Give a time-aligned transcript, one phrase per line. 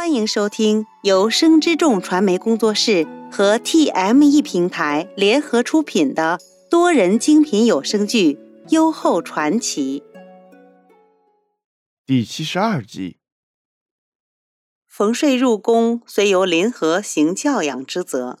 [0.00, 8.32] 欢迎收听由生之众传媒工作室和 TME 平台联合出品的多人精品有声剧
[8.70, 10.00] 《优厚传奇》
[12.06, 13.18] 第七十二集。
[14.88, 18.38] 冯税入宫虽由林和行教养之责，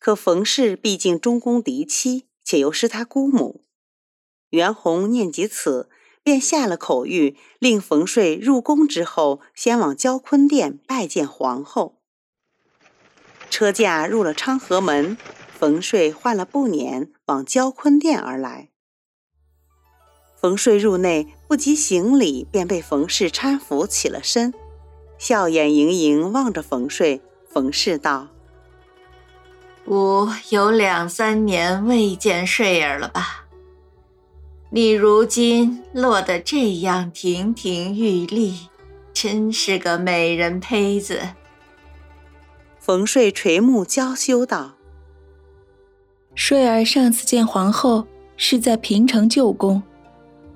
[0.00, 3.64] 可冯氏毕竟中宫嫡妻，且又是他姑母。
[4.50, 5.88] 袁弘念及此。
[6.28, 12.02] 便下了口谕，令冯税入宫之后，先往交坤殿拜见皇后。
[13.48, 15.16] 车驾入了昌河门，
[15.58, 18.68] 冯税换了布辇，往交坤殿而来。
[20.38, 24.52] 冯税入内，不及行礼，便被冯氏搀扶起了身，
[25.16, 27.22] 笑眼盈盈望着冯税。
[27.50, 28.28] 冯氏道
[29.88, 33.46] ：“吾有两三年未见税儿了吧？”
[34.70, 38.68] 你如今落得这样亭亭玉立，
[39.14, 41.20] 真是个美人胚子。
[42.78, 44.74] 冯税垂目娇羞道
[46.34, 49.82] ：“税儿上次见皇后是在平城旧宫，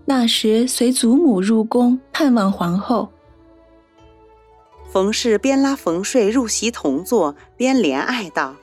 [0.04, 3.10] 那时随祖母入宫探望皇后。”
[4.92, 8.54] 冯氏边拉冯税入席同坐，边怜爱道：“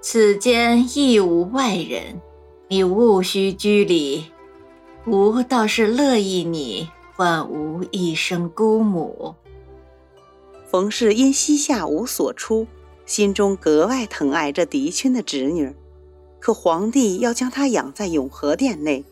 [0.00, 2.20] 此间亦无外人。”
[2.72, 4.32] 你勿需拘礼，
[5.04, 9.34] 吾倒是乐意你唤吾一声姑母。
[10.70, 12.66] 冯氏因膝下无所出，
[13.04, 15.76] 心中格外疼爱这嫡亲的侄女，
[16.40, 19.04] 可皇帝要将她养在永和殿内，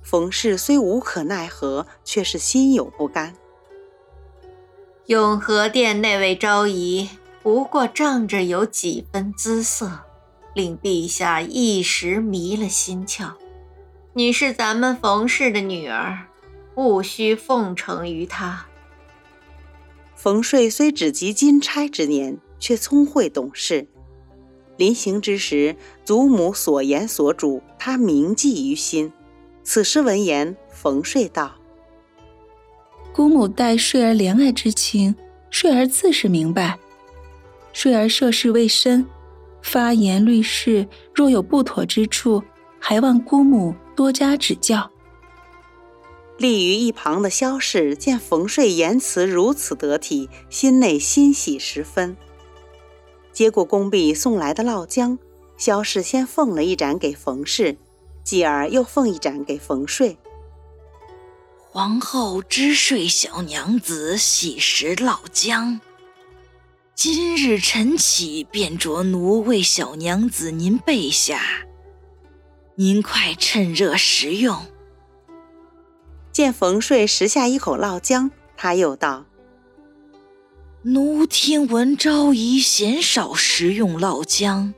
[0.00, 3.34] 冯氏虽无可奈何，却是心有不甘。
[5.06, 7.08] 永和殿那位昭仪，
[7.42, 10.04] 不过仗着有几分姿色。
[10.58, 13.30] 令陛下一时迷了心窍。
[14.12, 16.26] 你是咱们冯氏的女儿，
[16.74, 18.66] 务须奉承于他。
[20.16, 23.86] 冯税虽只及金钗之年，却聪慧懂事。
[24.76, 29.12] 临行之时，祖母所言所嘱，他铭记于心。
[29.62, 31.54] 此时闻言，冯税道
[33.14, 35.14] ：“姑母待税儿怜爱之情，
[35.50, 36.76] 税儿自是明白。
[37.72, 39.06] 税儿涉世未深。”
[39.62, 42.42] 发言律事，若有不妥之处，
[42.78, 44.90] 还望姑母多加指教。
[46.38, 52.16] 立于一旁的萧氏见冯睡言辞如此得体，心内欣喜十分。
[53.32, 55.18] 接过宫婢送来的烙浆，
[55.56, 57.76] 萧氏先奉了一盏给冯氏，
[58.22, 60.16] 继而又奉一盏给冯睡。
[61.70, 65.80] 皇后知睡小娘子喜食烙浆。
[67.00, 71.40] 今日晨起便着奴为小娘子您备下，
[72.74, 74.66] 您快趁热食用。
[76.32, 79.26] 见冯税食下一口烙姜，他又道
[80.82, 84.74] ：“奴听闻昭仪鲜少食用烙姜，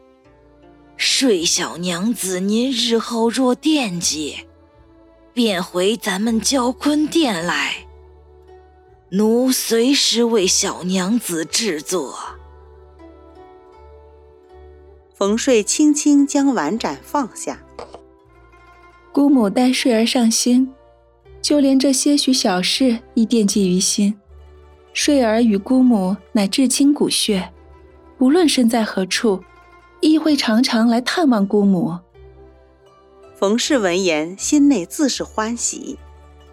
[0.99, 4.41] 睡小娘子您日后若惦记，
[5.33, 7.77] 便回咱们交坤殿来。”
[9.13, 12.17] 奴随时为小娘子制作。
[15.13, 17.61] 冯睡轻轻将碗盏放下。
[19.11, 20.73] 姑母待睡儿上心，
[21.43, 24.17] 就连这些许小事亦惦记于心。
[24.93, 27.53] 睡儿与姑母乃至亲骨血，
[28.19, 29.43] 无论身在何处，
[30.01, 31.99] 亦会常常来探望姑母。
[33.35, 35.99] 冯氏闻言，心内自是欢喜。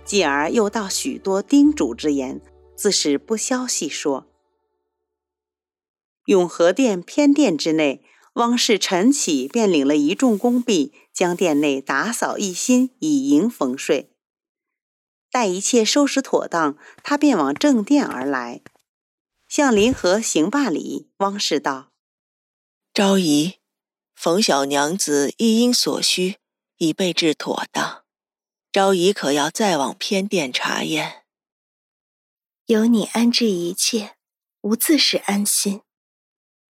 [0.07, 2.39] 继而又道许多叮嘱之言，
[2.77, 4.25] 自是不消细说。
[6.27, 8.01] 永和殿偏殿之内，
[8.35, 14.13] 汪氏晨起便领了一众宫婢，将殿内打扫一新，以迎冯睡。
[15.29, 18.61] 待一切收拾妥当，他便往正殿而来，
[19.49, 21.09] 向林和行罢礼。
[21.17, 21.91] 汪氏道
[22.93, 23.55] ：“昭仪，
[24.15, 26.37] 冯小娘子一应所需，
[26.77, 27.96] 已备置妥当。”
[28.71, 31.23] 昭仪可要再往偏殿查验？
[32.65, 34.17] 有你安置一切，
[34.61, 35.81] 吾自是安心。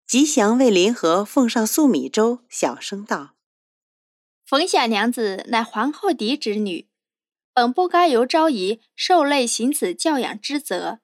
[0.07, 3.35] 吉祥为林和奉上粟米粥，小声道
[4.45, 6.89] ：“冯小娘子乃皇后嫡侄女，
[7.55, 11.01] 本不该由昭仪受累行此教养之责。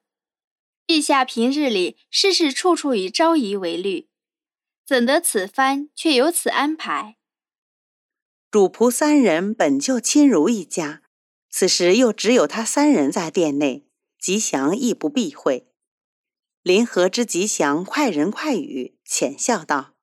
[0.87, 4.07] 陛下平日里事事处处以昭仪为虑，
[4.85, 7.17] 怎得此番却有此安排？”
[8.55, 11.01] 主仆三人本就亲如一家，
[11.49, 13.85] 此时又只有他三人在殿内，
[14.17, 15.67] 吉祥亦不避讳，
[16.61, 19.95] 临和之吉祥快人快语，浅笑道。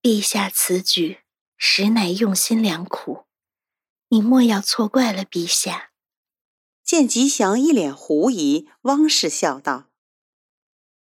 [0.00, 1.18] 陛下此举
[1.58, 3.26] 实乃用心良苦，
[4.08, 5.90] 你莫要错怪了陛下。
[6.82, 9.90] 见吉祥一脸狐疑，汪氏笑道。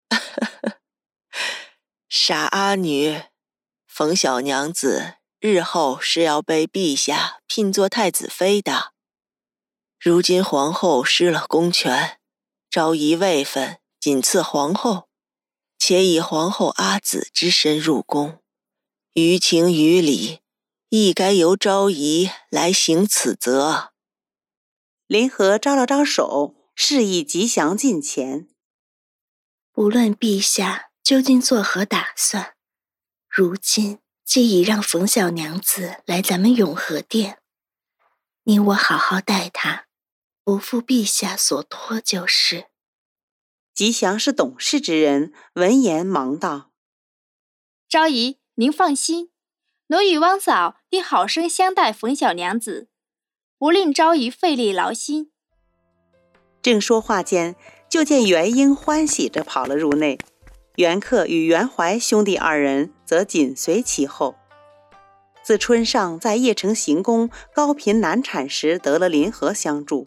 [2.08, 3.24] 傻阿女，
[3.86, 5.16] 冯小娘子。
[5.46, 8.94] 日后是要被陛下聘做太子妃的。
[10.00, 12.18] 如今皇后失了公权，
[12.70, 15.10] 昭仪位分仅次皇后，
[15.78, 18.42] 且以皇后阿姊之身入宫，
[19.12, 20.40] 于情于理，
[20.88, 23.92] 亦该由昭仪来行此责。
[25.06, 28.48] 林和招了招手，示意吉祥近前。
[29.74, 32.54] 无论陛下究竟作何打算，
[33.28, 37.38] 如今既已让冯小娘子来咱们永和殿，
[38.44, 39.84] 你我好好待她，
[40.42, 42.66] 不负陛下所托就是。
[43.74, 46.70] 吉祥是懂事之人，闻言忙道
[47.88, 49.30] ：“昭仪，您放心，
[49.88, 52.88] 奴与汪嫂定好生相待冯小娘子，
[53.58, 55.30] 不令昭仪费力劳心。”
[56.62, 57.56] 正说话间。
[57.86, 60.18] 就见元英欢喜着跑了入内，
[60.76, 64.34] 袁克与袁怀兄弟二人则紧随其后。
[65.42, 70.06] 自春上在邺城行宫高频难产时得了林和相助，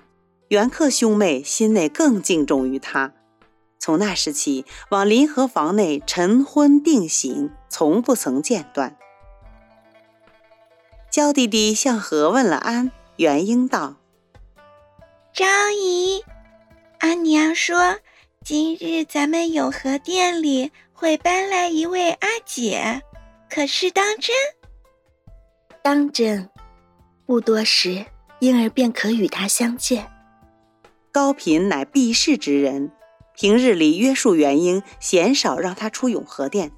[0.49, 3.13] 袁克兄妹心内更敬重于他。
[3.79, 8.97] 从那时起，往林和房内晨昏定省，从不曾间断。
[11.09, 13.95] 娇弟弟向和问了安，元英道
[15.31, 16.23] ：“昭仪。”
[16.99, 17.99] 阿娘说
[18.49, 23.01] ：“今日咱们永和殿里会搬来一位阿姐，
[23.49, 24.33] 可是当真？
[25.83, 26.49] 当真。
[27.25, 28.05] 不多时，
[28.39, 30.09] 婴儿便可与她相见。
[31.11, 32.93] 高嫔乃避世之人，
[33.35, 36.71] 平日里约束元英，鲜少让她出永和殿。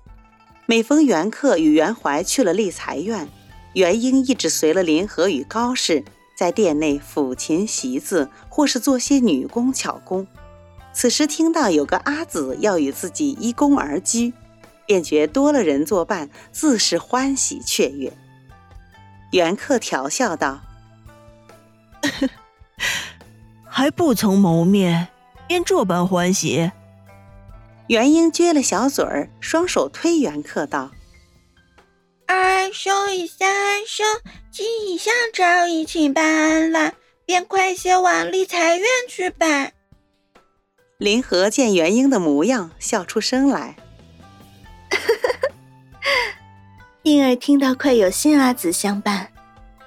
[0.65, 3.30] 每逢元客与元怀去了立财院，
[3.74, 6.04] 元英一直随了林和与高氏。”
[6.36, 10.25] 在殿内抚琴习字，或是做些女工巧工。
[11.00, 14.34] 此时听到有个阿姊要与自己一宫而居，
[14.86, 18.12] 便觉多了人作伴，自是欢喜雀跃。
[19.31, 20.60] 袁克调笑道
[23.63, 25.07] ：“还不曾谋面，
[25.48, 26.69] 便这般欢喜。”
[27.88, 30.92] 元英撅了小嘴儿，双手推袁克道。
[32.28, 34.06] 二兄与三兄
[34.51, 39.72] 既已向昭仪请安了，便快些往立财院去吧。
[41.00, 43.78] 林和见元英的模样，笑出声来。
[47.04, 49.30] 婴儿听到快有新阿姊相伴，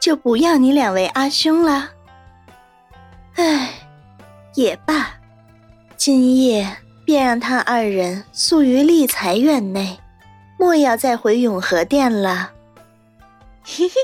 [0.01, 1.91] 就不要你两位阿兄了。
[3.35, 3.75] 唉，
[4.55, 5.21] 也罢，
[5.99, 10.01] 今夜便让他二人宿于立才院内。
[10.59, 12.51] 莫要再回永和殿了。
[13.63, 13.95] 嘿嘿，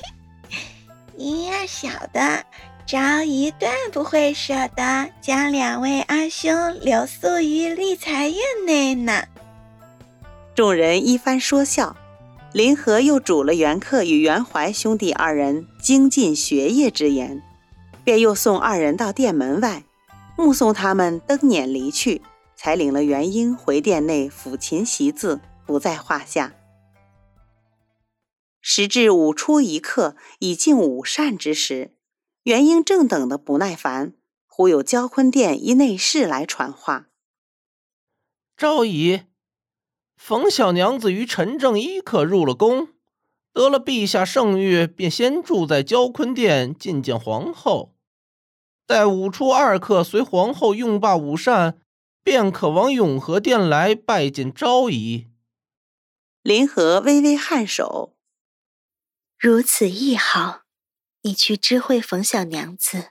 [1.17, 2.45] 你儿晓得，
[2.89, 9.25] 张仪断不会舍得将两位阿兄留宿于立财院内呢。
[10.55, 11.95] 众人一番说笑，
[12.55, 17.43] 林和又嘱了袁克与袁怀兄弟二人精进学业之言，
[18.05, 19.85] 便又送二人到殿门外，
[20.39, 22.23] 目送他们登辇离去，
[22.57, 25.43] 才领了元英回殿内抚琴习字。
[25.67, 26.55] 不在话下。
[28.63, 31.93] 时至午初一刻，已近午膳之时，
[32.49, 34.15] 元英正等的不耐烦，
[34.47, 37.11] 忽有交坤殿一内侍来传话：
[38.57, 39.25] 昭仪，
[40.17, 42.89] 冯小娘子与陈正一可入了宫，
[43.53, 47.95] 得了陛下圣谕，便先住在交坤殿觐见皇后，
[48.87, 51.79] 待午初二刻随皇后用罢午膳，
[52.23, 55.27] 便可往永和殿来拜见昭仪。
[56.41, 58.17] 林和微微颔首，
[59.39, 60.63] 如此亦好。
[61.23, 63.11] 你去知会冯小娘子，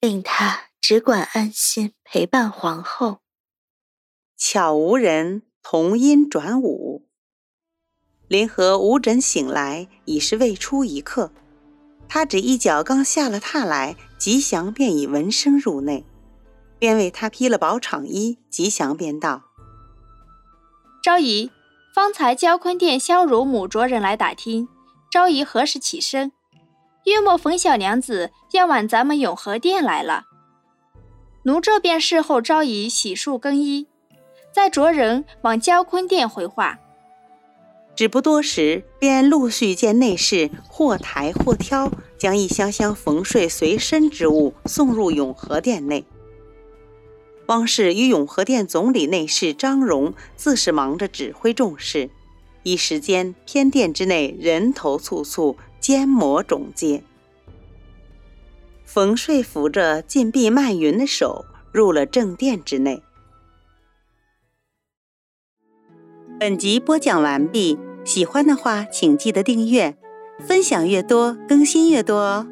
[0.00, 3.20] 令她只管安心陪伴皇后。
[4.36, 7.08] 巧无人，同音转舞。
[8.28, 11.32] 林和无枕醒来，已是未出一刻。
[12.08, 16.04] 他只一脚刚下了榻来，吉祥便已闻声入内，
[16.78, 18.38] 便为他披了薄氅衣。
[18.50, 19.44] 吉祥便道
[21.02, 21.50] ：“昭仪。”
[21.92, 24.68] 方才交坤殿萧乳母着人来打听，
[25.10, 26.32] 昭仪何时起身？
[27.04, 30.24] 约莫冯小娘子要往咱们永和殿来了。
[31.44, 33.86] 奴这便事后招仪洗漱更衣，
[34.52, 36.78] 再着人往交坤殿回话。
[37.96, 46.04] 只不多时，便陆续见内侍或抬或挑，将一箱箱缝睡随身之物送入永和殿内。
[47.46, 52.08] 汪氏与永和殿总理内侍张荣自是忙着指挥众事，
[52.62, 57.02] 一时间偏殿之内人头簇簇，奸魔踵接。
[58.84, 63.02] 冯睡扶着禁闭漫云的手入了正殿之内。
[66.38, 69.96] 本集播讲完毕，喜欢的话请记得订阅，
[70.40, 72.46] 分享越多更新越多哦。